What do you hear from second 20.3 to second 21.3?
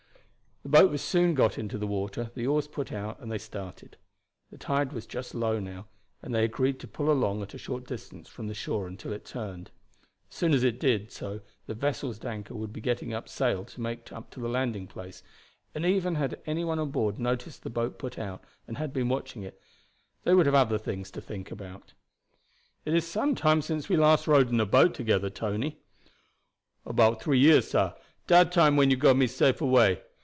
would have other things to